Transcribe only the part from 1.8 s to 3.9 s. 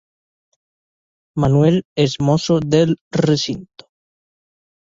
es mozo del recinto.